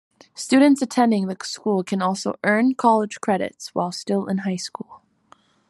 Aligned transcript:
Students 0.33 0.81
attending 0.81 1.27
the 1.27 1.37
school 1.43 1.83
can 1.83 2.01
also 2.01 2.33
earn 2.43 2.73
college 2.73 3.21
credits, 3.21 3.75
while 3.75 3.91
still 3.91 4.25
in 4.25 4.39
high 4.39 4.55
school. 4.55 5.03